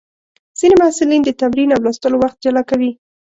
[0.59, 2.91] ځینې محصلین د تمرین او لوستلو وخت جلا کوي.